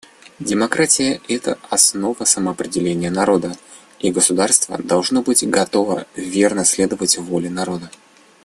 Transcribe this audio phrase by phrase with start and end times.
[0.39, 3.55] Демократия— это основа самоопределения народа,
[3.99, 7.91] и государство должно быть готово верно следовать воле народа.